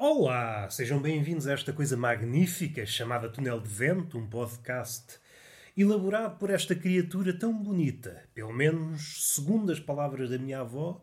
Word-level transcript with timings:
Olá, 0.00 0.70
sejam 0.70 1.00
bem-vindos 1.00 1.48
a 1.48 1.52
esta 1.52 1.72
coisa 1.72 1.96
magnífica 1.96 2.86
chamada 2.86 3.28
Túnel 3.28 3.60
de 3.60 3.68
Vento, 3.68 4.16
um 4.16 4.28
podcast 4.28 5.18
elaborado 5.76 6.38
por 6.38 6.50
esta 6.50 6.72
criatura 6.72 7.36
tão 7.36 7.52
bonita, 7.52 8.22
pelo 8.32 8.52
menos 8.52 9.34
segundo 9.34 9.72
as 9.72 9.80
palavras 9.80 10.30
da 10.30 10.38
minha 10.38 10.60
avó, 10.60 11.02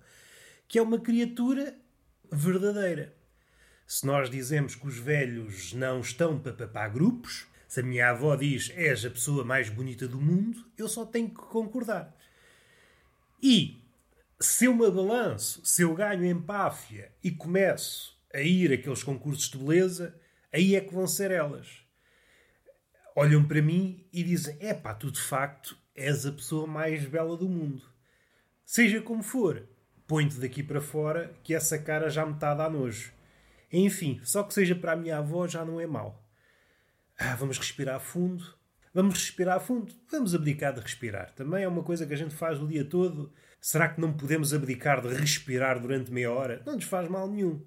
que 0.66 0.79
é 0.79 0.82
uma 0.82 0.97
criatura 0.97 1.75
verdadeira. 2.32 3.14
Se 3.86 4.05
nós 4.05 4.29
dizemos 4.29 4.75
que 4.75 4.88
os 4.88 4.97
velhos 4.97 5.74
não 5.74 6.00
estão 6.00 6.39
para 6.39 6.54
papar 6.54 6.89
grupos, 6.89 7.47
se 7.68 7.82
a 7.82 7.83
minha 7.83 8.11
avó 8.11 8.33
diz 8.38 8.71
és 8.77 9.04
a 9.04 9.10
pessoa 9.10 9.43
mais 9.43 9.69
bonita 9.69 10.07
do 10.07 10.21
mundo, 10.21 10.66
eu 10.77 10.88
só 10.88 11.05
tenho 11.05 11.27
que 11.27 11.36
concordar. 11.36 12.16
E 13.43 13.77
se 14.39 14.64
eu 14.64 14.74
me 14.74 14.89
balanço, 14.89 15.66
se 15.66 15.82
eu 15.82 15.93
ganho 15.93 16.24
empáfia 16.24 17.11
e 17.21 17.30
começo 17.30 18.14
a 18.36 18.42
ir 18.42 18.74
àqueles 18.74 19.02
concursos 19.02 19.50
de 19.50 19.57
beleza, 19.57 20.20
aí 20.54 20.75
é 20.75 20.82
que 20.82 20.94
vão 20.94 21.07
ser 21.07 21.32
elas. 21.32 21.86
Olham 23.16 23.48
para 23.48 23.61
mim 23.61 24.06
e 24.11 24.21
dizem: 24.24 24.58
é 24.60 24.74
pá, 24.74 24.94
tu 24.94 25.10
de 25.10 25.21
facto 25.21 25.78
és 25.96 26.25
a 26.25 26.32
pessoa 26.34 26.68
mais 26.68 27.06
bela 27.06 27.38
do 27.38 27.48
mundo. 27.48 27.82
Seja 28.66 29.02
como 29.02 29.24
for, 29.24 29.66
põe-te 30.06 30.36
daqui 30.36 30.61
para 30.61 30.82
fora 30.82 31.34
que 31.44 31.56
essa 31.56 31.80
cara 31.80 32.09
já 32.09 32.25
me 32.25 32.34
está 32.34 32.52
a 32.52 32.56
dar 32.56 32.70
nojo. 32.70 33.14
Enfim, 33.72 34.20
só 34.23 34.44
que 34.44 34.53
seja 34.53 34.75
para 34.75 34.92
a 34.92 34.95
minha 34.95 35.17
avó 35.17 35.47
já 35.47 35.64
não 35.64 35.80
é 35.80 35.88
mau. 35.88 36.22
Ah, 37.17 37.36
vamos 37.36 37.58
respirar 37.58 37.99
fundo. 38.02 38.44
Vamos 38.94 39.14
respirar 39.14 39.61
fundo. 39.61 39.94
Vamos 40.11 40.36
abdicar 40.36 40.73
de 40.73 40.81
respirar. 40.81 41.33
Também 41.33 41.64
é 41.64 41.67
uma 41.67 41.83
coisa 41.83 42.05
que 42.05 42.14
a 42.14 42.17
gente 42.17 42.36
faz 42.36 42.61
o 42.61 42.67
dia 42.67 42.83
todo. 42.83 43.31
Será 43.61 43.88
que 43.88 44.02
não 44.02 44.14
podemos 44.14 44.53
abdicar 44.53 45.02
de 45.02 45.14
respirar 45.14 45.80
durante 45.80 46.11
meia 46.11 46.31
hora? 46.31 46.61
Não 46.66 46.75
nos 46.75 46.86
faz 46.86 47.08
mal 47.08 47.30
nenhum. 47.30 47.66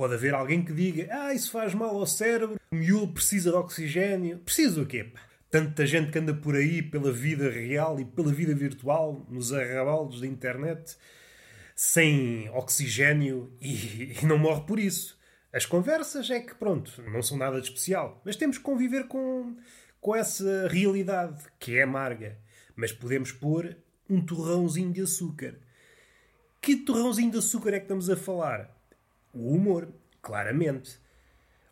Pode 0.00 0.14
haver 0.14 0.32
alguém 0.32 0.64
que 0.64 0.72
diga: 0.72 1.08
Ah, 1.10 1.34
isso 1.34 1.50
faz 1.50 1.74
mal 1.74 1.94
ao 1.94 2.06
cérebro, 2.06 2.58
o 2.72 2.74
miúdo 2.74 3.12
precisa 3.12 3.50
de 3.50 3.56
oxigênio. 3.58 4.38
Precisa 4.38 4.80
o 4.80 4.86
quê? 4.86 5.12
Tanta 5.50 5.84
gente 5.84 6.10
que 6.10 6.18
anda 6.18 6.32
por 6.32 6.56
aí 6.56 6.80
pela 6.80 7.12
vida 7.12 7.50
real 7.50 8.00
e 8.00 8.06
pela 8.06 8.32
vida 8.32 8.54
virtual, 8.54 9.26
nos 9.28 9.52
arrabaldos 9.52 10.22
da 10.22 10.26
internet, 10.26 10.96
sem 11.76 12.48
oxigênio 12.48 13.52
e, 13.60 14.16
e 14.22 14.24
não 14.24 14.38
morre 14.38 14.62
por 14.62 14.78
isso. 14.78 15.20
As 15.52 15.66
conversas 15.66 16.30
é 16.30 16.40
que, 16.40 16.54
pronto, 16.54 17.02
não 17.02 17.22
são 17.22 17.36
nada 17.36 17.60
de 17.60 17.66
especial, 17.66 18.22
mas 18.24 18.36
temos 18.36 18.56
que 18.56 18.64
conviver 18.64 19.06
com, 19.06 19.54
com 20.00 20.16
essa 20.16 20.66
realidade 20.68 21.44
que 21.58 21.76
é 21.76 21.82
amarga. 21.82 22.38
Mas 22.74 22.90
podemos 22.90 23.32
pôr 23.32 23.76
um 24.08 24.24
torrãozinho 24.24 24.94
de 24.94 25.02
açúcar. 25.02 25.58
Que 26.58 26.74
torrãozinho 26.74 27.32
de 27.32 27.36
açúcar 27.36 27.74
é 27.74 27.78
que 27.80 27.84
estamos 27.84 28.08
a 28.08 28.16
falar? 28.16 28.79
O 29.32 29.54
humor, 29.54 29.88
claramente. 30.20 30.98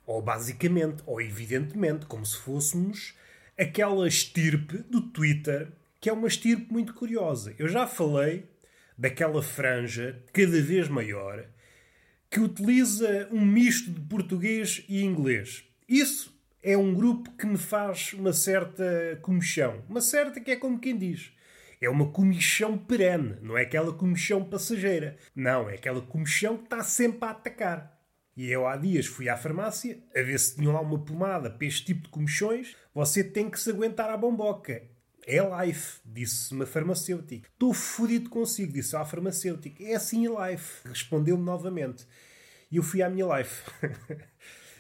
Ou 0.06 0.22
basicamente, 0.22 1.02
ou 1.06 1.20
evidentemente, 1.20 2.06
como 2.06 2.24
se 2.24 2.36
fôssemos 2.36 3.14
aquela 3.58 4.06
estirpe 4.06 4.78
do 4.78 5.02
Twitter, 5.02 5.68
que 6.00 6.08
é 6.08 6.12
uma 6.12 6.28
estirpe 6.28 6.72
muito 6.72 6.94
curiosa. 6.94 7.54
Eu 7.58 7.68
já 7.68 7.86
falei 7.86 8.48
daquela 8.96 9.42
franja 9.42 10.22
cada 10.32 10.60
vez 10.62 10.88
maior 10.88 11.44
que 12.30 12.40
utiliza 12.40 13.28
um 13.30 13.44
misto 13.44 13.90
de 13.90 14.00
português 14.00 14.84
e 14.88 15.02
inglês. 15.02 15.64
Isso 15.88 16.36
é 16.62 16.76
um 16.76 16.94
grupo 16.94 17.30
que 17.32 17.46
me 17.46 17.56
faz 17.56 18.12
uma 18.12 18.32
certa 18.32 19.18
comichão. 19.22 19.82
Uma 19.88 20.00
certa 20.00 20.40
que 20.40 20.50
é 20.50 20.56
como 20.56 20.78
quem 20.78 20.96
diz. 20.96 21.32
É 21.80 21.88
uma 21.88 22.10
comichão 22.10 22.76
perene, 22.76 23.36
não 23.40 23.56
é 23.56 23.62
aquela 23.62 23.92
comichão 23.92 24.44
passageira. 24.44 25.16
Não, 25.34 25.70
é 25.70 25.74
aquela 25.74 26.02
comichão 26.02 26.56
que 26.56 26.64
está 26.64 26.82
sempre 26.82 27.24
a 27.28 27.30
atacar. 27.30 27.98
E 28.36 28.50
eu 28.50 28.66
há 28.66 28.76
dias 28.76 29.06
fui 29.06 29.28
à 29.28 29.36
farmácia 29.36 29.98
a 30.14 30.22
ver 30.22 30.38
se 30.38 30.56
tinham 30.56 30.72
lá 30.72 30.80
uma 30.80 31.04
pomada 31.04 31.50
para 31.50 31.66
este 31.66 31.86
tipo 31.86 32.02
de 32.02 32.08
comichões. 32.08 32.76
Você 32.94 33.22
tem 33.24 33.50
que 33.50 33.58
se 33.58 33.70
aguentar 33.70 34.10
à 34.10 34.16
bomboca. 34.16 34.82
É 35.26 35.38
life, 35.66 36.00
disse 36.04 36.54
uma 36.54 36.64
farmacêutica. 36.64 37.48
Estou 37.52 37.74
fodido 37.74 38.30
consigo, 38.30 38.72
disse 38.72 38.96
à 38.96 39.04
farmacêutica. 39.04 39.82
É 39.82 39.94
assim 39.94 40.26
a 40.26 40.50
life. 40.50 40.88
Respondeu-me 40.88 41.44
novamente. 41.44 42.06
E 42.70 42.76
eu 42.76 42.82
fui 42.82 43.02
à 43.02 43.10
minha 43.10 43.26
life. 43.38 43.62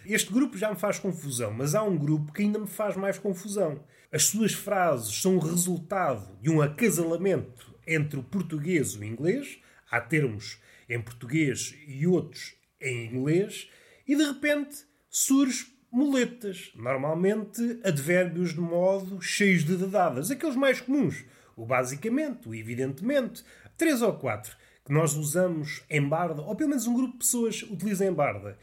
Este 0.06 0.32
grupo 0.32 0.56
já 0.56 0.70
me 0.70 0.76
faz 0.76 0.98
confusão, 0.98 1.50
mas 1.52 1.74
há 1.74 1.82
um 1.82 1.98
grupo 1.98 2.32
que 2.32 2.42
ainda 2.42 2.58
me 2.58 2.66
faz 2.66 2.96
mais 2.96 3.18
confusão. 3.18 3.84
As 4.10 4.24
suas 4.24 4.54
frases 4.54 5.20
são 5.20 5.36
o 5.36 5.38
resultado 5.38 6.40
de 6.40 6.48
um 6.48 6.62
acasalamento 6.62 7.74
entre 7.86 8.18
o 8.18 8.22
português 8.22 8.94
e 8.94 8.98
o 8.98 9.04
inglês. 9.04 9.58
Há 9.90 10.00
termos 10.00 10.58
em 10.88 10.98
português 10.98 11.74
e 11.86 12.06
outros 12.06 12.54
em 12.80 13.06
inglês. 13.06 13.68
E 14.06 14.16
de 14.16 14.24
repente 14.24 14.78
surge 15.10 15.66
muletas, 15.92 16.70
normalmente 16.74 17.80
advérbios 17.84 18.54
de 18.54 18.60
modo 18.60 19.20
cheios 19.20 19.64
de 19.64 19.76
dedadas, 19.76 20.30
aqueles 20.30 20.56
mais 20.56 20.80
comuns, 20.80 21.24
o 21.56 21.66
basicamente, 21.66 22.48
o 22.48 22.54
evidentemente, 22.54 23.44
três 23.76 24.00
ou 24.00 24.14
quatro, 24.14 24.56
que 24.84 24.92
nós 24.92 25.14
usamos 25.14 25.82
em 25.90 26.06
barda, 26.06 26.42
ou 26.42 26.56
pelo 26.56 26.70
menos 26.70 26.86
um 26.86 26.94
grupo 26.94 27.12
de 27.12 27.18
pessoas 27.18 27.62
utiliza 27.62 28.06
em 28.06 28.12
barda. 28.12 28.58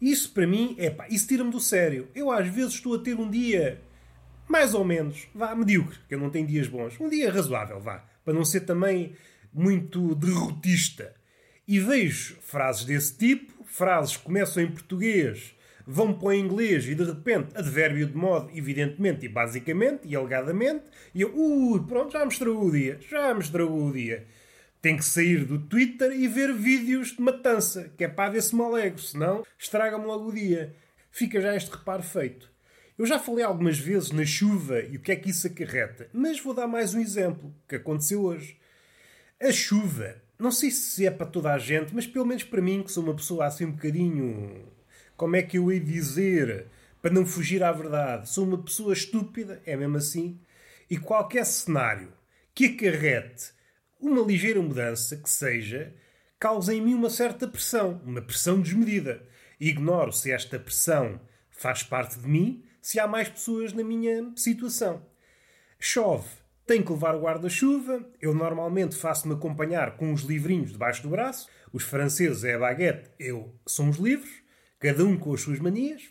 Isso 0.00 0.32
para 0.32 0.46
mim, 0.46 0.74
é 0.78 0.90
pá, 0.90 1.06
isso 1.08 1.26
tira-me 1.26 1.50
do 1.50 1.60
sério. 1.60 2.08
Eu 2.14 2.30
às 2.32 2.48
vezes 2.48 2.74
estou 2.74 2.94
a 2.94 2.98
ter 2.98 3.16
um 3.16 3.28
dia 3.28 3.80
mais 4.48 4.74
ou 4.74 4.84
menos, 4.84 5.28
vá, 5.34 5.54
medíocre, 5.54 5.98
que 6.08 6.14
eu 6.14 6.18
não 6.18 6.30
tenho 6.30 6.46
dias 6.46 6.66
bons. 6.66 6.98
Um 6.98 7.08
dia 7.08 7.30
razoável, 7.30 7.78
vá, 7.78 8.04
para 8.24 8.34
não 8.34 8.44
ser 8.44 8.60
também 8.60 9.14
muito 9.52 10.14
derrotista. 10.14 11.14
E 11.66 11.78
vejo 11.78 12.36
frases 12.40 12.84
desse 12.84 13.16
tipo, 13.16 13.64
frases 13.64 14.16
que 14.16 14.24
começam 14.24 14.62
em 14.62 14.70
português, 14.70 15.54
vão 15.86 16.12
para 16.12 16.28
o 16.28 16.32
inglês 16.32 16.86
e 16.86 16.94
de 16.94 17.04
repente 17.04 17.56
advérbio 17.56 18.06
de 18.06 18.16
modo, 18.16 18.50
evidentemente 18.54 19.26
e 19.26 19.28
basicamente 19.28 20.00
e 20.04 20.16
alegadamente, 20.16 20.84
e 21.14 21.22
eu, 21.22 21.34
ui, 21.34 21.82
pronto, 21.86 22.12
já 22.12 22.24
me 22.24 22.32
estragou 22.32 22.64
o 22.64 22.72
dia, 22.72 22.98
já 23.08 23.32
me 23.34 23.40
estragou 23.40 23.86
o 23.86 23.92
dia. 23.92 24.26
Tem 24.80 24.96
que 24.96 25.04
sair 25.04 25.44
do 25.44 25.58
Twitter 25.58 26.12
e 26.12 26.28
ver 26.28 26.54
vídeos 26.54 27.16
de 27.16 27.20
matança, 27.20 27.90
que 27.96 28.04
é 28.04 28.08
para 28.08 28.30
ver 28.30 28.42
se 28.42 28.54
me 28.54 28.62
alegro, 28.62 29.00
senão 29.00 29.44
estraga-me 29.58 30.06
logo 30.06 30.28
o 30.28 30.32
dia. 30.32 30.74
Fica 31.10 31.40
já 31.40 31.56
este 31.56 31.70
reparo 31.70 32.02
feito. 32.02 32.48
Eu 32.98 33.06
já 33.06 33.16
falei 33.16 33.44
algumas 33.44 33.78
vezes 33.78 34.10
na 34.10 34.26
chuva 34.26 34.80
e 34.80 34.96
o 34.96 35.00
que 35.00 35.12
é 35.12 35.16
que 35.16 35.30
isso 35.30 35.46
acarreta, 35.46 36.08
mas 36.12 36.40
vou 36.40 36.52
dar 36.52 36.66
mais 36.66 36.94
um 36.94 37.00
exemplo 37.00 37.54
que 37.68 37.76
aconteceu 37.76 38.22
hoje. 38.22 38.58
A 39.40 39.52
chuva, 39.52 40.16
não 40.36 40.50
sei 40.50 40.72
se 40.72 41.06
é 41.06 41.10
para 41.12 41.24
toda 41.24 41.52
a 41.52 41.58
gente, 41.58 41.94
mas 41.94 42.08
pelo 42.08 42.26
menos 42.26 42.42
para 42.42 42.60
mim, 42.60 42.82
que 42.82 42.90
sou 42.90 43.04
uma 43.04 43.14
pessoa 43.14 43.46
assim 43.46 43.66
um 43.66 43.70
bocadinho. 43.70 44.66
Como 45.16 45.36
é 45.36 45.42
que 45.42 45.58
eu 45.58 45.70
ia 45.70 45.78
dizer? 45.78 46.66
Para 47.00 47.12
não 47.12 47.24
fugir 47.24 47.62
à 47.62 47.70
verdade, 47.70 48.28
sou 48.28 48.44
uma 48.44 48.58
pessoa 48.58 48.92
estúpida, 48.92 49.62
é 49.64 49.76
mesmo 49.76 49.96
assim. 49.96 50.40
E 50.90 50.98
qualquer 50.98 51.46
cenário 51.46 52.12
que 52.52 52.64
acarrete 52.64 53.52
uma 54.00 54.22
ligeira 54.22 54.60
mudança 54.60 55.16
que 55.16 55.30
seja 55.30 55.94
causa 56.36 56.74
em 56.74 56.80
mim 56.80 56.94
uma 56.94 57.10
certa 57.10 57.46
pressão, 57.46 58.02
uma 58.04 58.20
pressão 58.20 58.60
desmedida. 58.60 59.22
Ignoro 59.60 60.12
se 60.12 60.32
esta 60.32 60.58
pressão 60.58 61.20
faz 61.48 61.84
parte 61.84 62.18
de 62.18 62.26
mim, 62.26 62.64
se 62.80 62.98
há 62.98 63.06
mais 63.06 63.28
pessoas 63.28 63.72
na 63.72 63.82
minha 63.82 64.32
situação. 64.36 65.02
Chove, 65.78 66.28
tenho 66.66 66.84
que 66.84 66.92
levar 66.92 67.14
o 67.14 67.20
guarda-chuva, 67.20 68.04
eu 68.20 68.34
normalmente 68.34 68.94
faço-me 68.96 69.34
acompanhar 69.34 69.96
com 69.96 70.12
uns 70.12 70.22
livrinhos 70.22 70.72
debaixo 70.72 71.02
do 71.02 71.08
braço, 71.08 71.48
os 71.72 71.82
franceses 71.82 72.44
é 72.44 72.54
a 72.54 72.58
baguete, 72.58 73.10
eu 73.18 73.54
são 73.66 73.88
os 73.88 73.96
livros, 73.96 74.30
cada 74.78 75.04
um 75.04 75.16
com 75.16 75.32
as 75.32 75.40
suas 75.40 75.58
manias. 75.58 76.02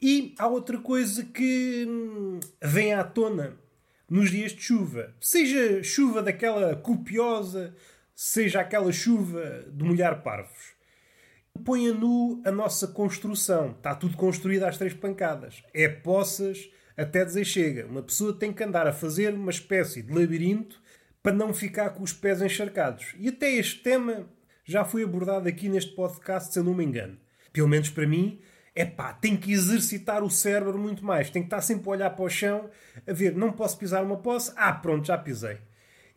E 0.00 0.34
há 0.38 0.46
outra 0.46 0.78
coisa 0.78 1.24
que 1.24 1.84
hum, 1.88 2.40
vem 2.62 2.94
à 2.94 3.02
tona 3.02 3.58
nos 4.08 4.30
dias 4.30 4.52
de 4.52 4.62
chuva. 4.62 5.14
Seja 5.20 5.82
chuva 5.82 6.22
daquela 6.22 6.76
copiosa, 6.76 7.74
seja 8.14 8.60
aquela 8.60 8.92
chuva 8.92 9.64
de 9.72 9.84
molhar 9.84 10.22
parvos. 10.22 10.77
Põe 11.64 11.88
a 11.88 11.94
nu 11.94 12.42
a 12.44 12.50
nossa 12.50 12.88
construção. 12.88 13.72
Está 13.72 13.94
tudo 13.94 14.16
construído 14.16 14.64
às 14.64 14.78
três 14.78 14.94
pancadas. 14.94 15.62
É 15.72 15.88
poças 15.88 16.70
até 16.96 17.24
dizer 17.24 17.44
chega. 17.44 17.86
Uma 17.86 18.02
pessoa 18.02 18.32
tem 18.32 18.52
que 18.52 18.64
andar 18.64 18.86
a 18.86 18.92
fazer 18.92 19.34
uma 19.34 19.50
espécie 19.50 20.02
de 20.02 20.12
labirinto 20.12 20.80
para 21.22 21.32
não 21.32 21.54
ficar 21.54 21.90
com 21.90 22.02
os 22.02 22.12
pés 22.12 22.42
encharcados. 22.42 23.14
E 23.18 23.28
até 23.28 23.52
este 23.52 23.82
tema 23.82 24.26
já 24.64 24.84
foi 24.84 25.04
abordado 25.04 25.48
aqui 25.48 25.68
neste 25.68 25.94
podcast, 25.94 26.52
se 26.52 26.58
eu 26.58 26.64
não 26.64 26.74
me 26.74 26.84
engano. 26.84 27.16
Pelo 27.52 27.68
menos 27.68 27.88
para 27.88 28.06
mim, 28.06 28.40
é 28.74 28.84
pá, 28.84 29.12
tem 29.12 29.36
que 29.36 29.52
exercitar 29.52 30.22
o 30.22 30.30
cérebro 30.30 30.78
muito 30.78 31.04
mais. 31.04 31.30
Tem 31.30 31.42
que 31.42 31.46
estar 31.46 31.60
sempre 31.60 31.88
a 31.88 31.92
olhar 31.92 32.10
para 32.10 32.24
o 32.24 32.28
chão, 32.30 32.68
a 33.06 33.12
ver, 33.12 33.34
não 33.34 33.52
posso 33.52 33.78
pisar 33.78 34.04
uma 34.04 34.18
posse? 34.18 34.52
Ah, 34.56 34.72
pronto, 34.72 35.06
já 35.06 35.16
pisei. 35.18 35.58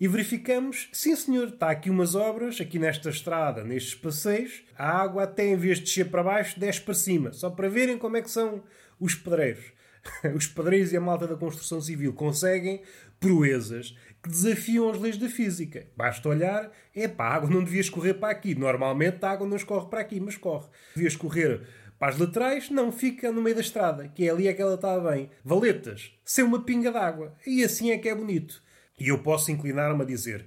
E 0.01 0.07
verificamos, 0.07 0.89
sim 0.92 1.15
senhor, 1.15 1.50
está 1.50 1.69
aqui 1.69 1.88
umas 1.88 2.15
obras, 2.15 2.59
aqui 2.59 2.80
nesta 2.80 3.12
estrada, 3.12 3.63
nestes 3.63 3.94
passeios, 3.94 4.63
a 4.75 5.00
água 5.00 5.25
até 5.25 5.45
em 5.45 5.56
vez 5.56 5.77
de 5.77 5.83
descer 5.83 6.09
para 6.09 6.24
baixo, 6.24 6.59
desce 6.59 6.81
para 6.81 6.95
cima, 6.95 7.31
só 7.31 7.51
para 7.51 7.69
verem 7.69 8.00
como 8.00 8.18
é 8.18 8.21
que 8.24 8.31
são 8.31 8.63
os 9.00 9.13
pedreiros. 9.13 9.63
Os 10.36 10.48
pedreiros 10.48 10.92
e 10.92 10.98
a 10.98 11.00
malta 11.00 11.27
da 11.27 11.36
construção 11.36 11.80
civil 11.80 12.12
conseguem 12.13 12.81
proezas 13.19 13.95
que 14.24 14.30
desafiam 14.31 14.89
as 14.89 15.00
leis 15.00 15.15
da 15.15 15.30
física. 15.30 15.86
Basta 15.95 16.27
olhar, 16.27 16.71
é 16.95 17.07
pá, 17.07 17.25
a 17.25 17.36
água 17.36 17.51
não 17.51 17.63
devia 17.63 17.81
escorrer 17.81 18.15
para 18.15 18.31
aqui. 18.31 18.56
Normalmente 18.56 19.24
a 19.24 19.30
água 19.30 19.47
não 19.47 19.56
escorre 19.56 19.88
para 19.88 20.00
aqui, 20.00 20.19
mas 20.19 20.36
corre. 20.36 20.68
Devia 20.95 21.09
escorrer 21.09 21.62
Para 22.00 22.12
as 22.12 22.18
laterais, 22.18 22.71
não, 22.71 22.92
fica 22.92 23.31
no 23.31 23.44
meio 23.44 23.56
da 23.56 23.62
estrada, 23.62 24.07
que 24.07 24.27
é 24.27 24.31
ali 24.31 24.47
é 24.47 24.54
que 24.56 24.62
ela 24.63 24.74
está 24.74 25.00
bem. 25.00 25.30
Valetas, 25.45 26.12
sem 26.25 26.44
uma 26.44 26.63
pinga 26.63 26.92
d'água. 26.92 27.36
E 27.45 27.63
assim 27.63 27.92
é 27.92 28.00
que 28.00 28.09
é 28.09 28.15
bonito. 28.15 28.63
E 29.01 29.07
eu 29.07 29.18
posso 29.18 29.51
inclinar-me 29.51 30.03
a 30.03 30.06
dizer: 30.06 30.45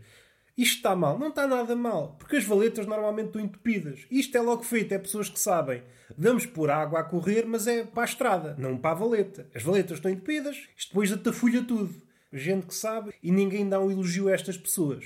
isto 0.56 0.76
está 0.76 0.94
mal. 0.94 1.18
Não 1.18 1.28
está 1.28 1.44
nada 1.44 1.74
mal, 1.74 2.14
porque 2.16 2.36
as 2.36 2.44
valetas 2.44 2.86
normalmente 2.86 3.26
estão 3.26 3.42
entupidas. 3.42 4.06
Isto 4.08 4.38
é 4.38 4.40
logo 4.40 4.62
feito, 4.62 4.94
é 4.94 4.98
pessoas 4.98 5.28
que 5.28 5.40
sabem. 5.40 5.82
Vamos 6.16 6.46
pôr 6.46 6.70
água 6.70 7.00
a 7.00 7.04
correr, 7.04 7.44
mas 7.46 7.66
é 7.66 7.82
para 7.82 8.04
a 8.04 8.06
estrada, 8.06 8.54
não 8.56 8.76
para 8.76 8.92
a 8.92 8.94
valeta. 8.94 9.50
As 9.52 9.64
valetas 9.64 9.98
estão 9.98 10.08
entupidas, 10.08 10.56
isto 10.76 10.90
depois 10.90 11.10
atafulha 11.10 11.64
tudo. 11.64 12.00
Gente 12.32 12.66
que 12.66 12.74
sabe 12.74 13.12
e 13.20 13.32
ninguém 13.32 13.68
dá 13.68 13.80
um 13.80 13.90
elogio 13.90 14.28
a 14.28 14.32
estas 14.32 14.56
pessoas. 14.56 15.04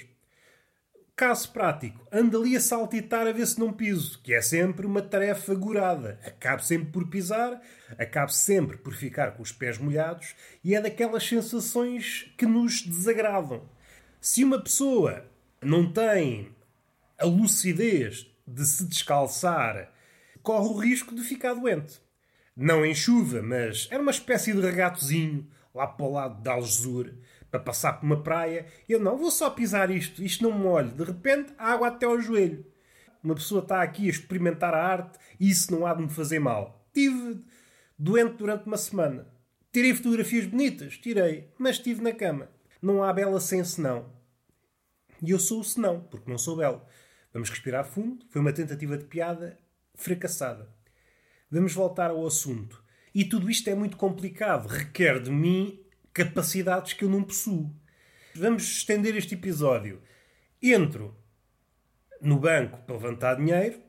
Caso 1.19 1.51
prático, 1.51 2.07
anda 2.13 2.39
ali 2.39 2.57
a 2.57 2.61
saltitar 2.61 3.27
a 3.27 3.33
ver 3.33 3.45
se 3.45 3.59
não 3.59 3.73
piso, 3.73 4.21
que 4.23 4.33
é 4.33 4.41
sempre 4.41 4.87
uma 4.87 5.03
tarefa 5.03 5.53
gorada. 5.53 6.17
Acabo 6.25 6.63
sempre 6.63 6.93
por 6.93 7.09
pisar, 7.09 7.61
acabo 7.99 8.31
sempre 8.31 8.77
por 8.77 8.95
ficar 8.95 9.33
com 9.33 9.43
os 9.43 9.51
pés 9.51 9.79
molhados 9.79 10.37
e 10.63 10.77
é 10.77 10.81
daquelas 10.81 11.27
sensações 11.27 12.33
que 12.39 12.47
nos 12.47 12.83
desagradam. 12.83 13.69
Se 14.21 14.45
uma 14.45 14.63
pessoa 14.63 15.29
não 15.61 15.93
tem 15.93 16.55
a 17.19 17.25
lucidez 17.25 18.33
de 18.47 18.65
se 18.65 18.85
descalçar, 18.85 19.93
corre 20.41 20.69
o 20.69 20.79
risco 20.79 21.17
de 21.17 21.23
ficar 21.23 21.55
doente. 21.55 22.01
Não 22.57 22.87
em 22.87 22.95
chuva, 22.95 23.43
mas 23.43 23.89
era 23.91 24.01
uma 24.01 24.13
espécie 24.13 24.53
de 24.53 24.61
regatozinho 24.61 25.49
lá 25.75 25.85
para 25.85 26.07
o 26.07 26.13
lado 26.13 26.41
de 26.41 26.49
Algesur 26.49 27.13
para 27.51 27.61
passar 27.61 27.95
por 27.95 28.07
uma 28.07 28.23
praia. 28.23 28.67
Eu 28.89 29.01
não, 29.01 29.17
vou 29.17 29.31
só 29.31 29.51
pisar 29.51 29.91
isto, 29.91 30.23
isto 30.23 30.43
não 30.43 30.53
me 30.53 30.65
molho. 30.65 30.91
De 30.91 31.05
repente, 31.05 31.53
água 31.59 31.89
até 31.89 32.07
ao 32.07 32.21
joelho. 32.21 32.67
Uma 33.23 33.35
pessoa 33.35 33.63
está 33.63 33.83
aqui 33.83 34.07
a 34.07 34.11
experimentar 34.11 34.75
a 34.75 34.85
arte 34.85 35.19
e 35.41 35.51
isso 35.51 35.73
não 35.73 35.87
há 35.87 35.95
de 35.95 36.03
me 36.03 36.09
fazer 36.09 36.39
mal. 36.39 36.87
Estive 36.87 37.45
doente 37.99 38.37
durante 38.37 38.67
uma 38.67 38.77
semana. 38.77 39.27
Tirei 39.73 39.95
fotografias 39.95 40.47
bonitas? 40.47 40.97
Tirei. 40.99 41.53
Mas 41.59 41.77
estive 41.77 42.03
na 42.03 42.13
cama. 42.13 42.49
Não 42.81 43.03
há 43.03 43.13
bela 43.13 43.41
sem 43.41 43.63
senão. 43.65 44.13
E 45.21 45.31
eu 45.31 45.39
sou 45.39 45.61
o 45.61 45.65
senão, 45.65 46.01
porque 46.01 46.31
não 46.31 46.39
sou 46.39 46.57
belo. 46.57 46.83
Vamos 47.33 47.51
respirar 47.51 47.85
fundo. 47.85 48.25
Foi 48.31 48.41
uma 48.41 48.53
tentativa 48.53 48.97
de 48.97 49.05
piada 49.05 49.59
fracassada. 49.95 50.73
Vamos 51.51 51.75
voltar 51.75 52.11
ao 52.11 52.27
assunto. 52.27 52.83
E 53.15 53.25
tudo 53.25 53.51
isto 53.51 53.69
é 53.69 53.75
muito 53.75 53.97
complicado. 53.97 54.67
Requer 54.67 55.21
de 55.21 55.31
mim 55.31 55.81
capacidades 56.13 56.93
que 56.93 57.05
eu 57.05 57.09
não 57.09 57.23
possuo. 57.23 57.75
Vamos 58.35 58.63
estender 58.65 59.17
este 59.17 59.35
episódio. 59.35 60.01
Entro 60.63 61.17
no 62.21 62.39
banco 62.39 62.79
para 62.83 62.95
levantar 62.95 63.37
dinheiro, 63.37 63.81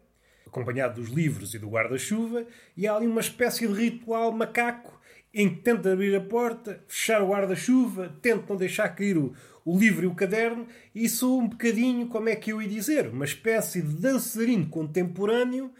acompanhado 0.45 1.01
dos 1.01 1.09
livros 1.09 1.53
e 1.53 1.59
do 1.59 1.69
guarda-chuva, 1.69 2.45
e 2.75 2.87
há 2.87 2.95
ali 2.95 3.07
uma 3.07 3.21
espécie 3.21 3.67
de 3.67 3.73
ritual 3.73 4.31
macaco 4.31 4.99
em 5.33 5.49
que 5.49 5.61
tento 5.61 5.87
abrir 5.87 6.15
a 6.15 6.21
porta, 6.21 6.83
fechar 6.87 7.21
o 7.21 7.29
guarda-chuva, 7.29 8.15
tento 8.21 8.49
não 8.49 8.55
deixar 8.55 8.89
cair 8.89 9.17
o, 9.17 9.33
o 9.63 9.77
livro 9.77 10.03
e 10.03 10.07
o 10.07 10.15
caderno, 10.15 10.67
e 10.93 11.07
sou 11.07 11.39
um 11.39 11.47
bocadinho, 11.47 12.07
como 12.07 12.29
é 12.29 12.35
que 12.35 12.51
eu 12.51 12.61
ia 12.61 12.67
dizer, 12.67 13.07
uma 13.07 13.25
espécie 13.25 13.81
de 13.81 13.95
dançarino 13.95 14.67
contemporâneo 14.67 15.71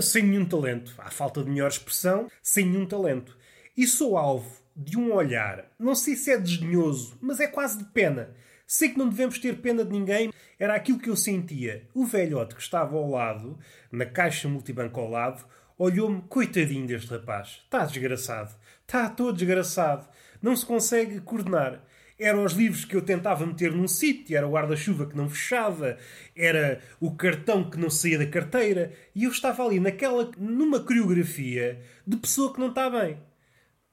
sem 0.00 0.22
nenhum 0.22 0.46
talento. 0.46 0.94
À 0.98 1.10
falta 1.10 1.42
de 1.42 1.50
melhor 1.50 1.68
expressão, 1.68 2.30
sem 2.42 2.66
nenhum 2.66 2.86
talento. 2.86 3.36
E 3.76 3.86
sou 3.86 4.16
alvo 4.16 4.65
de 4.76 4.98
um 4.98 5.12
olhar, 5.12 5.64
não 5.78 5.94
sei 5.94 6.14
se 6.14 6.30
é 6.30 6.36
desdenhoso, 6.36 7.16
mas 7.20 7.40
é 7.40 7.46
quase 7.46 7.78
de 7.78 7.84
pena. 7.84 8.28
Sei 8.66 8.90
que 8.90 8.98
não 8.98 9.08
devemos 9.08 9.38
ter 9.38 9.56
pena 9.58 9.84
de 9.84 9.90
ninguém, 9.90 10.32
era 10.58 10.74
aquilo 10.74 10.98
que 10.98 11.08
eu 11.08 11.16
sentia. 11.16 11.86
O 11.94 12.04
velhote 12.04 12.54
que 12.54 12.60
estava 12.60 12.96
ao 12.96 13.08
lado, 13.08 13.58
na 13.90 14.04
caixa 14.04 14.48
multibanco 14.48 15.00
ao 15.00 15.08
lado, 15.08 15.46
olhou-me, 15.78 16.20
coitadinho 16.22 16.86
deste 16.86 17.10
rapaz. 17.10 17.62
Está 17.64 17.86
desgraçado. 17.86 18.54
Está 18.82 19.08
todo 19.08 19.36
desgraçado. 19.36 20.06
Não 20.42 20.54
se 20.54 20.66
consegue 20.66 21.20
coordenar. 21.20 21.82
Eram 22.18 22.44
os 22.44 22.52
livros 22.52 22.84
que 22.84 22.96
eu 22.96 23.02
tentava 23.02 23.46
meter 23.46 23.72
num 23.72 23.86
sítio, 23.86 24.36
era 24.36 24.48
o 24.48 24.52
guarda-chuva 24.52 25.06
que 25.06 25.16
não 25.16 25.28
fechava, 25.28 25.98
era 26.34 26.80
o 26.98 27.14
cartão 27.14 27.68
que 27.68 27.78
não 27.78 27.90
saía 27.90 28.18
da 28.18 28.26
carteira, 28.26 28.90
e 29.14 29.24
eu 29.24 29.30
estava 29.30 29.62
ali 29.62 29.78
naquela, 29.78 30.30
numa 30.38 30.80
coreografia 30.80 31.78
de 32.06 32.16
pessoa 32.16 32.54
que 32.54 32.58
não 32.58 32.70
está 32.70 32.88
bem 32.88 33.18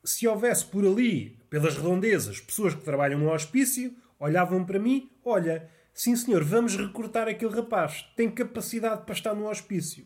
se 0.03 0.27
houvesse 0.27 0.65
por 0.65 0.85
ali, 0.85 1.37
pelas 1.49 1.75
redondezas, 1.75 2.39
pessoas 2.39 2.75
que 2.75 2.83
trabalham 2.83 3.19
no 3.19 3.31
hospício, 3.31 3.95
olhavam 4.19 4.63
para 4.65 4.79
mim: 4.79 5.09
olha, 5.23 5.69
sim 5.93 6.15
senhor, 6.15 6.43
vamos 6.43 6.75
recrutar 6.75 7.27
aquele 7.27 7.53
rapaz, 7.53 8.05
tem 8.15 8.29
capacidade 8.29 9.05
para 9.05 9.13
estar 9.13 9.33
no 9.33 9.49
hospício. 9.49 10.05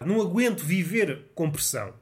Não 0.00 0.20
aguento 0.20 0.64
viver 0.64 1.30
com 1.34 1.50
pressão. 1.50 1.94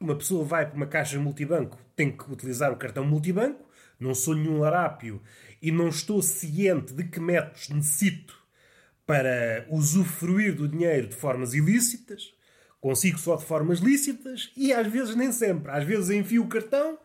Uma 0.00 0.16
pessoa 0.16 0.44
vai 0.44 0.66
para 0.66 0.76
uma 0.76 0.86
caixa 0.86 1.18
multibanco, 1.18 1.78
tem 1.96 2.10
que 2.10 2.30
utilizar 2.30 2.72
o 2.72 2.76
cartão 2.76 3.04
multibanco, 3.04 3.64
não 3.98 4.14
sou 4.14 4.34
nenhum 4.34 4.58
larápio 4.58 5.22
e 5.62 5.70
não 5.70 5.88
estou 5.88 6.20
ciente 6.20 6.92
de 6.92 7.04
que 7.04 7.20
métodos 7.20 7.68
necessito 7.68 8.36
para 9.06 9.66
usufruir 9.70 10.54
do 10.54 10.68
dinheiro 10.68 11.08
de 11.08 11.14
formas 11.14 11.54
ilícitas. 11.54 12.34
Consigo 12.84 13.18
só 13.18 13.36
de 13.36 13.46
formas 13.46 13.78
lícitas 13.78 14.52
e 14.54 14.70
às 14.70 14.86
vezes 14.86 15.16
nem 15.16 15.32
sempre. 15.32 15.72
Às 15.72 15.84
vezes 15.84 16.10
enfio 16.10 16.42
o 16.42 16.48
cartão 16.48 16.98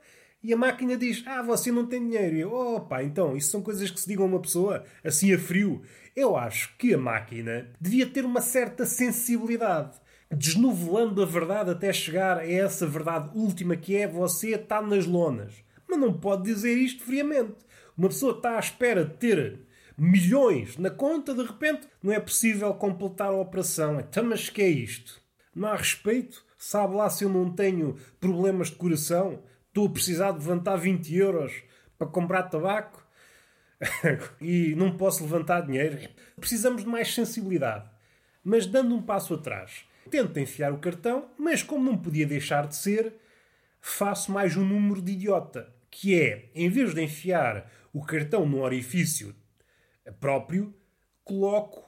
e 0.44 0.52
a 0.52 0.58
máquina 0.58 0.98
diz: 0.98 1.24
Ah, 1.26 1.42
você 1.42 1.72
não 1.72 1.86
tem 1.86 2.04
dinheiro. 2.04 2.36
E 2.36 2.42
eu, 2.42 2.52
opa, 2.52 3.02
então, 3.02 3.38
isso 3.38 3.52
são 3.52 3.62
coisas 3.62 3.90
que 3.90 3.98
se 3.98 4.06
digam 4.06 4.26
a 4.26 4.28
uma 4.28 4.42
pessoa 4.42 4.84
assim 5.02 5.34
a 5.34 5.40
frio. 5.40 5.82
Eu 6.14 6.36
acho 6.36 6.76
que 6.76 6.94
a 6.94 6.98
máquina 6.98 7.72
devia 7.80 8.06
ter 8.06 8.26
uma 8.26 8.42
certa 8.42 8.86
sensibilidade, 8.86 9.98
desnovelando 10.30 11.24
a 11.24 11.26
verdade 11.26 11.72
até 11.72 11.94
chegar 11.94 12.40
a 12.40 12.52
essa 12.52 12.86
verdade 12.86 13.32
última 13.34 13.78
que 13.78 13.96
é 13.96 14.06
você 14.06 14.56
está 14.56 14.82
nas 14.82 15.06
lonas. 15.06 15.64
Mas 15.88 15.98
não 15.98 16.12
pode 16.12 16.44
dizer 16.44 16.78
isto 16.78 17.06
friamente. 17.06 17.56
Uma 17.98 18.10
pessoa 18.10 18.36
está 18.36 18.58
à 18.58 18.60
espera 18.60 19.06
de 19.06 19.14
ter 19.14 19.62
milhões 19.98 20.76
na 20.76 20.90
conta, 20.90 21.34
de 21.34 21.42
repente 21.42 21.88
não 22.04 22.12
é 22.12 22.20
possível 22.20 22.74
completar 22.74 23.30
a 23.30 23.40
operação. 23.40 23.98
Então, 24.02 24.26
mas 24.26 24.50
que 24.50 24.62
é 24.62 24.68
isto? 24.68 25.29
Não 25.56 25.68
há 25.68 25.76
respeito? 25.76 26.46
Sabe 26.58 26.96
lá 26.96 27.10
se 27.10 27.24
eu 27.24 27.30
não 27.30 27.52
tenho 27.52 27.98
problemas 28.20 28.70
de 28.70 28.76
coração? 28.76 29.44
Estou 29.68 29.88
a 29.88 29.92
precisar 29.92 30.32
de 30.32 30.40
levantar 30.40 30.76
20 30.76 31.16
euros 31.16 31.64
para 31.98 32.08
comprar 32.08 32.44
tabaco? 32.44 33.06
e 34.42 34.76
não 34.76 34.98
posso 34.98 35.24
levantar 35.24 35.62
dinheiro? 35.62 35.98
Precisamos 36.36 36.84
de 36.84 36.90
mais 36.90 37.14
sensibilidade. 37.14 37.90
Mas 38.44 38.66
dando 38.66 38.96
um 38.96 39.02
passo 39.02 39.34
atrás, 39.34 39.86
tento 40.10 40.40
enfiar 40.40 40.72
o 40.74 40.80
cartão, 40.80 41.30
mas 41.38 41.64
como 41.64 41.90
não 41.90 41.98
podia 41.98 42.26
deixar 42.26 42.68
de 42.68 42.76
ser, 42.76 43.14
faço 43.82 44.32
mais 44.32 44.56
um 44.58 44.66
número 44.66 45.02
de 45.02 45.14
idiota. 45.14 45.74
Que 45.90 46.20
é, 46.20 46.50
em 46.54 46.70
vez 46.70 46.94
de 46.94 47.02
enfiar 47.02 47.72
o 47.94 48.04
cartão 48.04 48.46
no 48.46 48.62
orifício 48.62 49.36
próprio, 50.20 50.74
coloco 51.24 51.84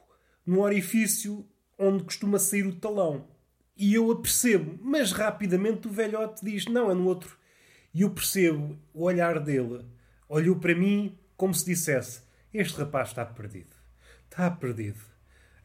no 0.45 0.61
orifício 0.61 1.47
onde 1.77 2.03
costuma 2.03 2.39
sair 2.39 2.65
o 2.65 2.75
talão. 2.75 3.27
E 3.75 3.93
eu 3.93 4.11
apercebo, 4.11 4.79
mas 4.81 5.11
rapidamente 5.11 5.87
o 5.87 5.91
velhote 5.91 6.43
diz: 6.43 6.65
Não, 6.65 6.91
é 6.91 6.93
no 6.93 7.05
outro. 7.05 7.37
E 7.93 8.01
eu 8.01 8.09
percebo 8.11 8.77
o 8.93 9.03
olhar 9.03 9.39
dele. 9.39 9.85
Olhou 10.29 10.55
para 10.57 10.75
mim 10.75 11.17
como 11.35 11.53
se 11.53 11.65
dissesse: 11.65 12.21
Este 12.53 12.79
rapaz 12.79 13.09
está 13.09 13.25
perdido. 13.25 13.75
Está 14.29 14.49
perdido. 14.51 14.99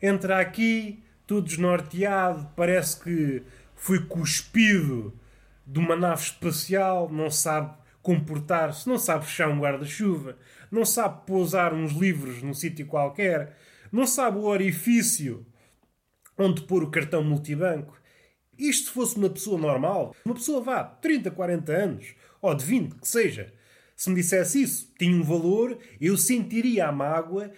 Entra 0.01 0.41
aqui, 0.41 1.03
todo 1.27 1.47
desnorteado, 1.47 2.51
parece 2.57 3.01
que 3.03 3.43
foi 3.75 4.05
cuspido 4.07 5.19
de 5.67 5.79
uma 5.79 5.97
nave 5.97 6.23
espacial, 6.23 7.11
não 7.11 7.31
sabe 7.31 7.75
comportar-se, 8.03 8.89
não 8.89 8.99
sabe 8.99 9.25
fechar 9.25 9.49
um 9.49 9.59
guarda-chuva, 9.59 10.37
não 10.71 10.85
sabe 10.85 11.27
pousar 11.27 11.75
uns 11.75 11.93
livros 11.93 12.43
num 12.43 12.55
sítio 12.55 12.87
qualquer, 12.87 13.57
não 13.91 14.07
sabe 14.07 14.39
o 14.39 14.45
orifício 14.45 15.45
onde 16.39 16.63
pôr 16.63 16.83
o 16.83 16.91
cartão 16.91 17.23
multibanco. 17.23 18.01
Isto 18.59 18.87
se 18.87 18.93
fosse 18.93 19.17
uma 19.17 19.29
pessoa 19.29 19.59
normal, 19.59 20.15
uma 20.25 20.35
pessoa 20.35 20.61
vá 20.61 20.83
30, 20.83 21.31
40 21.31 21.73
anos, 21.73 22.15
ou 22.41 22.55
de 22.55 22.65
20, 22.65 22.95
que 22.95 23.09
seja, 23.09 23.53
se 23.95 24.09
me 24.09 24.17
dissesse 24.17 24.63
isso, 24.63 24.93
tinha 24.99 25.15
um 25.15 25.23
valor, 25.23 25.79
eu 26.01 26.17
sentiria 26.17 26.87
a 26.87 26.93
mágoa, 26.93 27.51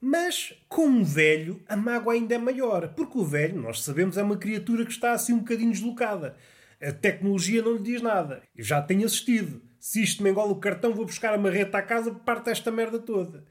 mas 0.00 0.54
com 0.68 0.86
um 0.86 1.04
velho 1.04 1.60
a 1.68 1.76
mágoa 1.76 2.14
ainda 2.14 2.34
é 2.34 2.38
maior, 2.38 2.88
porque 2.88 3.18
o 3.18 3.24
velho, 3.24 3.60
nós 3.60 3.82
sabemos, 3.82 4.16
é 4.16 4.22
uma 4.22 4.36
criatura 4.36 4.84
que 4.84 4.92
está 4.92 5.12
assim 5.12 5.32
um 5.32 5.38
bocadinho 5.38 5.72
deslocada. 5.72 6.36
A 6.80 6.92
tecnologia 6.92 7.60
não 7.60 7.74
lhe 7.74 7.82
diz 7.82 8.00
nada. 8.00 8.42
Eu 8.56 8.62
já 8.62 8.80
tenho 8.80 9.04
assistido. 9.04 9.60
Se 9.80 10.02
isto 10.02 10.22
me 10.22 10.30
engole 10.30 10.52
o 10.52 10.56
cartão, 10.56 10.94
vou 10.94 11.04
buscar 11.04 11.34
a 11.34 11.38
marreta 11.38 11.78
à 11.78 11.82
casa, 11.82 12.12
parte 12.12 12.50
esta 12.50 12.70
merda 12.70 12.98
toda. 12.98 13.44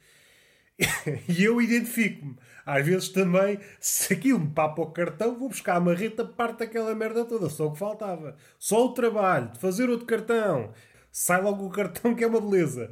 e 1.27 1.43
eu 1.43 1.61
identifico-me. 1.61 2.35
Às 2.65 2.85
vezes 2.85 3.09
também, 3.09 3.59
se 3.79 4.13
aquilo 4.13 4.39
me 4.39 4.49
papa 4.49 4.81
o 4.81 4.91
cartão, 4.91 5.37
vou 5.37 5.49
buscar 5.49 5.77
a 5.77 5.79
marreta, 5.79 6.25
parte 6.25 6.63
aquela 6.63 6.93
merda 6.93 7.23
toda. 7.25 7.49
Só 7.49 7.67
o 7.67 7.71
que 7.71 7.79
faltava. 7.79 8.35
Só 8.59 8.85
o 8.85 8.93
trabalho 8.93 9.51
de 9.51 9.59
fazer 9.59 9.89
outro 9.89 10.05
cartão. 10.05 10.73
Sai 11.11 11.41
logo 11.41 11.65
o 11.65 11.69
cartão, 11.69 12.13
que 12.13 12.23
é 12.23 12.27
uma 12.27 12.41
beleza. 12.41 12.91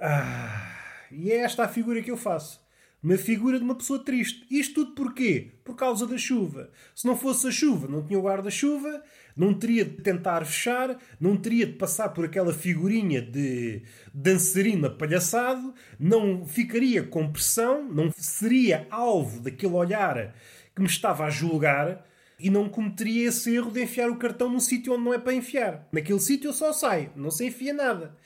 Ah, 0.00 0.76
e 1.10 1.30
é 1.30 1.38
esta 1.42 1.64
a 1.64 1.68
figura 1.68 2.02
que 2.02 2.10
eu 2.10 2.16
faço. 2.16 2.61
Uma 3.02 3.16
figura 3.16 3.58
de 3.58 3.64
uma 3.64 3.74
pessoa 3.74 3.98
triste. 3.98 4.46
Isto 4.48 4.84
tudo 4.84 4.94
porquê? 4.94 5.52
Por 5.64 5.74
causa 5.74 6.06
da 6.06 6.16
chuva. 6.16 6.70
Se 6.94 7.06
não 7.06 7.16
fosse 7.16 7.48
a 7.48 7.50
chuva, 7.50 7.88
não 7.88 8.06
tinha 8.06 8.18
o 8.18 8.22
guarda-chuva, 8.22 9.02
não 9.36 9.52
teria 9.52 9.84
de 9.84 10.02
tentar 10.02 10.44
fechar, 10.44 10.96
não 11.18 11.36
teria 11.36 11.66
de 11.66 11.72
passar 11.72 12.10
por 12.10 12.24
aquela 12.24 12.52
figurinha 12.52 13.20
de 13.20 13.82
dançarina 14.14 14.88
palhaçado, 14.88 15.74
não 15.98 16.46
ficaria 16.46 17.02
com 17.02 17.32
pressão, 17.32 17.82
não 17.92 18.12
seria 18.16 18.86
alvo 18.90 19.40
daquele 19.40 19.72
olhar 19.72 20.34
que 20.74 20.80
me 20.80 20.88
estava 20.88 21.24
a 21.24 21.30
julgar 21.30 22.06
e 22.38 22.50
não 22.50 22.68
cometeria 22.68 23.28
esse 23.28 23.54
erro 23.54 23.70
de 23.70 23.82
enfiar 23.82 24.10
o 24.10 24.16
cartão 24.16 24.48
num 24.48 24.60
sítio 24.60 24.92
onde 24.92 25.04
não 25.04 25.14
é 25.14 25.18
para 25.18 25.34
enfiar. 25.34 25.88
Naquele 25.92 26.20
sítio 26.20 26.48
eu 26.48 26.52
só 26.52 26.72
saio, 26.72 27.10
não 27.16 27.30
se 27.30 27.46
enfia 27.46 27.72
nada. 27.72 28.16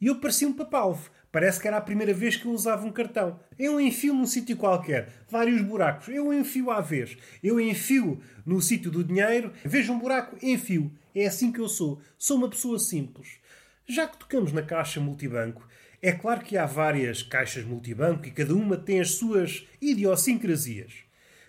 E 0.00 0.06
eu 0.06 0.16
parecia 0.16 0.46
um 0.46 0.52
papalvo. 0.52 1.10
Parece 1.30 1.60
que 1.60 1.68
era 1.68 1.76
a 1.76 1.82
primeira 1.82 2.14
vez 2.14 2.36
que 2.36 2.46
eu 2.46 2.52
usava 2.52 2.86
um 2.86 2.92
cartão. 2.92 3.38
Eu 3.58 3.78
enfio 3.78 4.14
num 4.14 4.26
sítio 4.26 4.56
qualquer, 4.56 5.08
vários 5.28 5.60
buracos. 5.60 6.08
Eu 6.08 6.32
enfio 6.32 6.70
à 6.70 6.80
vez. 6.80 7.18
Eu 7.42 7.60
enfio 7.60 8.20
no 8.46 8.62
sítio 8.62 8.90
do 8.90 9.04
dinheiro, 9.04 9.52
vejo 9.62 9.92
um 9.92 9.98
buraco, 9.98 10.36
enfio. 10.42 10.90
É 11.14 11.26
assim 11.26 11.52
que 11.52 11.60
eu 11.60 11.68
sou. 11.68 12.00
Sou 12.16 12.38
uma 12.38 12.48
pessoa 12.48 12.78
simples. 12.78 13.38
Já 13.86 14.06
que 14.06 14.18
tocamos 14.18 14.52
na 14.52 14.62
caixa 14.62 15.00
multibanco, 15.00 15.68
é 16.00 16.12
claro 16.12 16.40
que 16.40 16.56
há 16.56 16.64
várias 16.64 17.22
caixas 17.22 17.64
multibanco 17.64 18.26
e 18.26 18.30
cada 18.30 18.54
uma 18.54 18.76
tem 18.76 19.00
as 19.00 19.12
suas 19.12 19.66
idiosincrasias. 19.82 21.04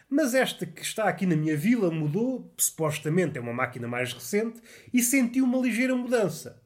Mas 0.10 0.34
esta 0.34 0.66
que 0.66 0.82
está 0.82 1.06
aqui 1.06 1.26
na 1.26 1.36
minha 1.36 1.56
vila 1.56 1.92
mudou, 1.92 2.52
supostamente 2.58 3.38
é 3.38 3.42
uma 3.42 3.54
máquina 3.54 3.88
mais 3.88 4.12
recente, 4.12 4.60
e 4.92 5.02
senti 5.02 5.40
uma 5.40 5.60
ligeira 5.60 5.96
mudança 5.96 6.60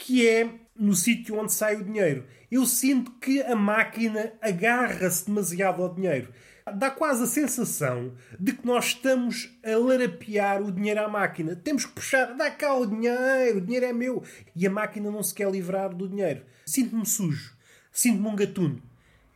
que 0.00 0.26
é 0.26 0.48
no 0.80 0.94
sítio 0.94 1.38
onde 1.38 1.52
sai 1.52 1.76
o 1.76 1.84
dinheiro. 1.84 2.24
Eu 2.50 2.64
sinto 2.64 3.12
que 3.12 3.42
a 3.42 3.54
máquina 3.54 4.32
agarra-se 4.40 5.26
demasiado 5.26 5.82
ao 5.82 5.94
dinheiro. 5.94 6.32
Dá 6.74 6.90
quase 6.90 7.24
a 7.24 7.26
sensação 7.26 8.14
de 8.38 8.54
que 8.54 8.66
nós 8.66 8.86
estamos 8.86 9.50
a 9.62 9.76
larapear 9.76 10.62
o 10.62 10.72
dinheiro 10.72 11.00
à 11.00 11.08
máquina. 11.08 11.54
Temos 11.54 11.84
que 11.84 11.92
puxar, 11.92 12.34
dá 12.34 12.50
cá 12.50 12.74
o 12.74 12.86
dinheiro, 12.86 13.58
o 13.58 13.60
dinheiro 13.60 13.86
é 13.86 13.92
meu. 13.92 14.22
E 14.56 14.66
a 14.66 14.70
máquina 14.70 15.10
não 15.10 15.22
se 15.22 15.34
quer 15.34 15.50
livrar 15.50 15.94
do 15.94 16.08
dinheiro. 16.08 16.42
Sinto-me 16.64 17.04
sujo, 17.04 17.54
sinto-me 17.92 18.28
um 18.28 18.36
gatuno. 18.36 18.82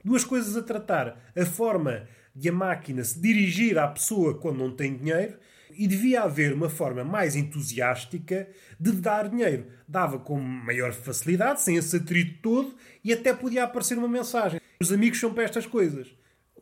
Duas 0.03 0.25
coisas 0.25 0.57
a 0.57 0.63
tratar. 0.63 1.19
A 1.37 1.45
forma 1.45 2.07
de 2.35 2.49
a 2.49 2.53
máquina 2.53 3.05
se 3.05 3.21
dirigir 3.21 3.79
à 3.79 3.87
pessoa 3.87 4.39
quando 4.39 4.59
não 4.59 4.71
tem 4.71 4.97
dinheiro 4.97 5.37
e 5.77 5.87
devia 5.87 6.23
haver 6.23 6.53
uma 6.53 6.69
forma 6.69 7.05
mais 7.05 7.37
entusiástica 7.37 8.49
de 8.79 8.93
dar 8.93 9.29
dinheiro. 9.29 9.67
Dava 9.87 10.19
com 10.19 10.39
maior 10.39 10.93
facilidade, 10.93 11.61
sem 11.61 11.77
esse 11.77 11.97
atrito 11.97 12.41
todo, 12.43 12.75
e 13.03 13.13
até 13.13 13.35
podia 13.35 13.65
aparecer 13.65 13.99
uma 13.99 14.09
mensagem. 14.09 14.61
Os 14.81 14.93
amigos 14.93 15.21
são 15.21 15.33
para 15.33 15.45
estas 15.45 15.67
coisas. 15.67 16.15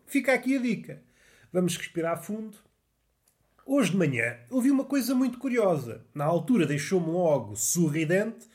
Fica 0.07 0.33
aqui 0.33 0.57
a 0.57 0.61
dica. 0.61 1.03
Vamos 1.53 1.77
respirar 1.77 2.23
fundo. 2.23 2.57
Hoje 3.65 3.93
de 3.93 3.97
manhã 3.97 4.37
ouvi 4.51 4.71
uma 4.71 4.85
coisa 4.85 5.15
muito 5.15 5.39
curiosa. 5.39 6.05
Na 6.15 6.25
altura 6.25 6.67
deixou-me 6.67 7.07
logo 7.07 7.55
sorridente, 7.57 8.47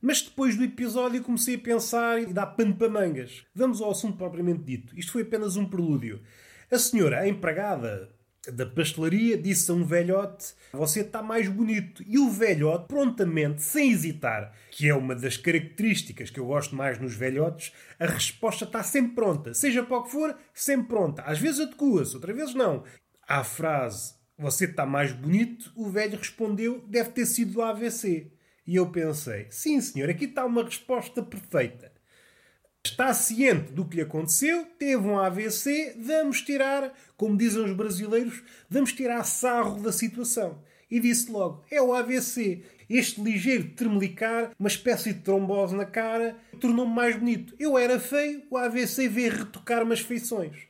mas 0.00 0.22
depois 0.22 0.56
do 0.56 0.64
episódio 0.64 1.22
comecei 1.22 1.56
a 1.56 1.58
pensar 1.58 2.22
e 2.22 2.32
dar 2.32 2.46
pano 2.46 2.76
para 2.76 2.88
mangas. 2.88 3.44
Vamos 3.54 3.80
ao 3.80 3.90
assunto 3.90 4.16
propriamente 4.16 4.62
dito. 4.62 4.98
Isto 4.98 5.12
foi 5.12 5.22
apenas 5.22 5.56
um 5.56 5.66
prelúdio. 5.66 6.22
A 6.70 6.78
senhora, 6.78 7.20
a 7.20 7.28
empregada 7.28 8.15
da 8.52 8.66
pastelaria 8.66 9.36
disse 9.36 9.70
a 9.70 9.74
um 9.74 9.84
velhote: 9.84 10.54
Você 10.72 11.00
está 11.00 11.22
mais 11.22 11.48
bonito. 11.48 12.02
E 12.06 12.18
o 12.18 12.30
velhote, 12.30 12.86
prontamente, 12.88 13.62
sem 13.62 13.90
hesitar, 13.90 14.52
que 14.70 14.88
é 14.88 14.94
uma 14.94 15.14
das 15.14 15.36
características 15.36 16.30
que 16.30 16.40
eu 16.40 16.46
gosto 16.46 16.74
mais 16.74 16.98
nos 16.98 17.14
velhotes, 17.14 17.72
a 17.98 18.06
resposta 18.06 18.64
está 18.64 18.82
sempre 18.82 19.14
pronta. 19.14 19.54
Seja 19.54 19.82
para 19.82 19.98
o 19.98 20.02
que 20.04 20.10
for, 20.10 20.36
sempre 20.54 20.88
pronta. 20.88 21.22
Às 21.22 21.38
vezes 21.38 21.60
adequa-se, 21.60 22.14
outras 22.14 22.36
vezes 22.36 22.54
não. 22.54 22.84
À 23.26 23.42
frase: 23.42 24.14
Você 24.38 24.66
está 24.66 24.86
mais 24.86 25.12
bonito, 25.12 25.72
o 25.74 25.90
velho 25.90 26.18
respondeu: 26.18 26.84
Deve 26.86 27.10
ter 27.10 27.26
sido 27.26 27.52
do 27.52 27.62
AVC. 27.62 28.32
E 28.66 28.76
eu 28.76 28.90
pensei: 28.90 29.46
Sim, 29.50 29.80
senhor, 29.80 30.08
aqui 30.10 30.26
está 30.26 30.44
uma 30.44 30.64
resposta 30.64 31.22
perfeita 31.22 31.95
está 32.86 33.12
ciente 33.12 33.72
do 33.72 33.84
que 33.84 33.96
lhe 33.96 34.02
aconteceu, 34.02 34.66
teve 34.78 35.06
um 35.06 35.18
AVC, 35.18 35.96
vamos 35.98 36.40
tirar, 36.40 36.92
como 37.16 37.36
dizem 37.36 37.64
os 37.64 37.72
brasileiros, 37.72 38.42
vamos 38.68 38.92
tirar 38.92 39.24
sarro 39.24 39.80
da 39.82 39.92
situação. 39.92 40.62
E 40.90 41.00
disse 41.00 41.30
logo: 41.30 41.64
é 41.70 41.80
o 41.82 41.92
AVC. 41.92 42.62
Este 42.88 43.20
ligeiro 43.20 43.70
tremelicar, 43.70 44.52
uma 44.58 44.68
espécie 44.68 45.12
de 45.12 45.20
trombose 45.20 45.74
na 45.74 45.84
cara, 45.84 46.36
tornou-me 46.60 46.94
mais 46.94 47.16
bonito. 47.16 47.54
Eu 47.58 47.76
era 47.76 47.98
feio, 47.98 48.44
o 48.48 48.56
AVC 48.56 49.08
veio 49.08 49.32
retocar 49.32 49.82
umas 49.82 49.98
feições. 49.98 50.68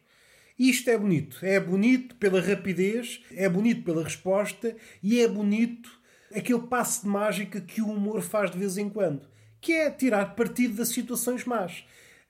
Isto 0.59 0.89
é 0.89 0.97
bonito. 0.97 1.39
É 1.43 1.61
bonito 1.61 2.15
pela 2.15 2.41
rapidez, 2.41 3.23
é 3.31 3.47
bonito 3.47 3.83
pela 3.83 4.03
resposta 4.03 4.75
e 5.03 5.21
é 5.21 5.29
bonito 5.29 5.91
aquele 6.35 6.63
passo 6.63 7.03
de 7.03 7.09
mágica 7.09 7.61
que 7.61 7.83
o 7.83 7.91
humor 7.91 8.23
faz 8.23 8.51
de 8.51 8.59
vez 8.59 8.79
em 8.79 8.89
quando, 8.89 9.29
que 9.61 9.73
é 9.73 9.91
tirar 9.91 10.35
partido 10.35 10.77
das 10.77 10.89
situações 10.89 11.45
más. 11.45 11.85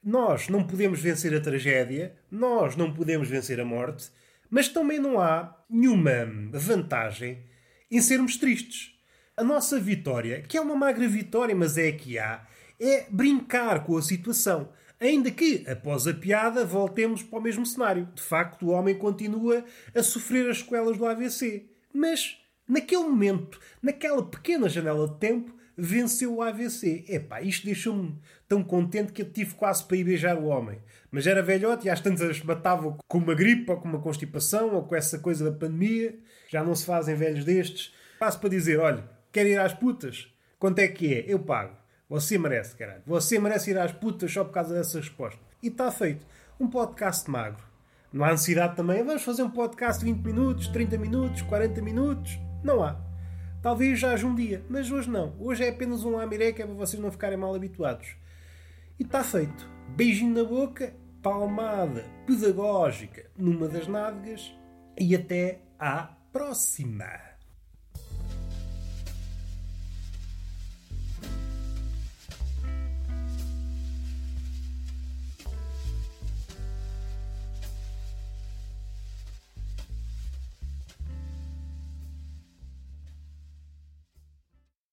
Nós 0.07 0.49
não 0.49 0.63
podemos 0.63 1.01
vencer 1.01 1.35
a 1.35 1.41
tragédia, 1.41 2.15
nós 2.31 2.77
não 2.77 2.95
podemos 2.95 3.29
vencer 3.29 3.59
a 3.59 3.65
morte, 3.65 4.09
mas 4.49 4.69
também 4.69 5.01
não 5.01 5.21
há 5.21 5.53
nenhuma 5.69 6.31
vantagem 6.53 7.43
em 7.91 8.01
sermos 8.01 8.37
tristes. 8.37 8.97
A 9.37 9.43
nossa 9.43 9.81
vitória, 9.81 10.43
que 10.43 10.57
é 10.57 10.61
uma 10.61 10.77
magra 10.77 11.09
vitória, 11.09 11.57
mas 11.57 11.77
é 11.77 11.89
a 11.89 11.93
que 11.93 12.21
há, 12.21 12.47
é 12.79 13.07
brincar 13.11 13.83
com 13.83 13.97
a 13.97 14.03
situação. 14.03 14.69
Ainda 15.01 15.29
que, 15.29 15.65
após 15.69 16.07
a 16.07 16.15
piada, 16.15 16.65
voltemos 16.65 17.25
para 17.25 17.41
o 17.41 17.43
mesmo 17.43 17.67
cenário. 17.67 18.09
De 18.15 18.23
facto, 18.23 18.67
o 18.67 18.71
homem 18.71 18.95
continua 18.95 19.65
a 19.93 20.05
sofrer 20.05 20.49
as 20.49 20.59
sequelas 20.59 20.97
do 20.97 21.05
AVC. 21.05 21.67
Mas, 21.93 22.39
naquele 22.69 23.03
momento, 23.03 23.59
naquela 23.83 24.23
pequena 24.23 24.69
janela 24.69 25.09
de 25.09 25.19
tempo, 25.19 25.56
venceu 25.76 26.35
o 26.35 26.42
AVC. 26.42 27.04
Epá, 27.09 27.40
isto 27.40 27.66
deixou-me 27.66 28.18
tão 28.49 28.62
contente 28.62 29.12
que 29.12 29.23
eu 29.23 29.30
tive 29.30 29.54
quase 29.54 29.85
para 29.85 29.97
ir 29.97 30.04
beijar 30.04 30.37
o 30.37 30.47
homem. 30.47 30.80
Mas 31.11 31.26
era 31.26 31.42
velhote 31.42 31.87
e 31.87 31.90
às 31.90 32.00
tantas 32.00 32.40
batava 32.40 32.97
com 33.06 33.18
uma 33.18 33.35
gripe 33.35 33.71
ou 33.71 33.76
com 33.76 33.88
uma 33.88 34.00
constipação 34.00 34.75
ou 34.75 34.85
com 34.85 34.97
essa 34.97 35.18
coisa 35.18 35.50
da 35.50 35.56
pandemia. 35.56 36.18
Já 36.49 36.64
não 36.64 36.75
se 36.75 36.87
fazem 36.87 37.14
velhos 37.14 37.45
destes. 37.45 37.95
Passo 38.18 38.40
para 38.40 38.49
dizer, 38.49 38.78
olha, 38.78 39.04
quer 39.30 39.47
ir 39.47 39.59
às 39.59 39.75
putas? 39.75 40.33
Quanto 40.59 40.78
é 40.78 40.88
que 40.88 41.12
é? 41.12 41.25
Eu 41.26 41.40
pago. 41.40 41.76
Você 42.09 42.38
merece, 42.38 42.76
caralho. 42.76 43.02
Você 43.04 43.38
merece 43.38 43.71
ir 43.71 43.78
às 43.78 43.92
putas 43.92 44.33
só 44.33 44.45
por 44.45 44.52
causa 44.52 44.75
dessa 44.75 44.99
resposta. 44.99 45.40
E 45.62 45.68
está 45.68 45.90
feito. 45.90 46.25
Um 46.59 46.68
podcast 46.68 47.30
magro. 47.30 47.62
Não 48.12 48.25
há 48.25 48.30
necessidade 48.30 48.76
também, 48.76 49.04
vamos 49.04 49.23
fazer 49.23 49.42
um 49.42 49.50
podcast 49.50 50.02
de 50.02 50.11
20 50.11 50.25
minutos, 50.25 50.68
30 50.68 50.97
minutos, 50.97 51.42
40 51.42 51.83
minutos. 51.83 52.38
Não 52.64 52.83
há. 52.83 53.06
Talvez 53.63 53.99
já 53.99 54.13
haja 54.13 54.27
um 54.27 54.35
dia, 54.35 54.65
mas 54.69 54.91
hoje 54.91 55.11
não. 55.11 55.35
Hoje 55.41 55.65
é 55.65 55.71
apenas 55.71 56.05
um 56.05 56.17
lamiré 56.17 56.53
que 56.53 56.63
é 56.63 56.67
para 56.67 56.75
vocês 56.75 57.03
não 57.03 57.11
ficarem 57.11 57.37
mal 57.37 57.55
habituados. 57.55 58.17
E 58.99 59.03
está 59.03 59.25
feito. 59.25 59.69
Beijinho 59.97 60.35
na 60.35 60.49
boca, 60.49 60.95
palmada 61.23 62.05
pedagógica 62.27 63.31
numa 63.37 63.69
das 63.69 63.89
nádegas 63.89 64.55
e 64.99 65.15
até 65.15 65.61
à 65.79 66.15
próxima! 66.33 67.25